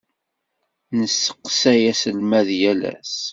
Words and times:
Nesseqsay 0.97 1.81
aselmad 1.91 2.47
yal 2.61 2.81
ass. 2.93 3.15